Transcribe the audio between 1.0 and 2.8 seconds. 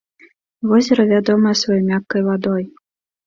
вядомае сваёй мяккай вадой.